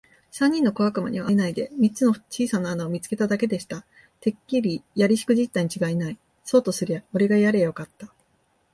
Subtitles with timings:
[0.31, 3.85] 三人の小悪魔にはあえないで、三つの小さな穴を見つけただけでした。
[4.19, 6.17] 「てっきりやりしくじったにちがいない。
[6.43, 8.11] そうとすりゃおれがやりゃよかった。」